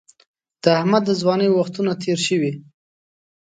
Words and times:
د 0.63 0.65
احمد 0.79 1.03
د 1.07 1.11
ځوانۍ 1.21 1.49
وختونه 1.51 1.91
تېر 2.03 2.19
شوي. 2.27 2.51